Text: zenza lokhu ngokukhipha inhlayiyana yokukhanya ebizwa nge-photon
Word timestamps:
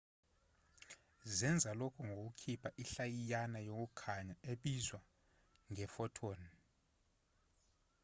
zenza 1.37 1.71
lokhu 1.79 2.01
ngokukhipha 2.09 2.69
inhlayiyana 2.81 3.57
yokukhanya 3.67 4.35
ebizwa 4.51 4.99
nge-photon 5.71 6.41